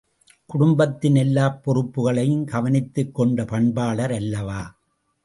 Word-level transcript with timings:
குடும்பத்தின் 0.49 1.15
எல்லாப் 1.15 1.63
பொறுப்புகளையும் 1.63 2.43
கவனித்துக் 2.45 3.15
கொண்ட 3.15 3.45
பண்பாளர் 3.45 4.13
அல்லவா? 4.13 4.61